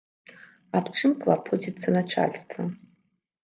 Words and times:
Аб 0.79 0.85
чым 0.97 1.11
клапоціцца 1.21 1.87
начальства? 1.99 2.61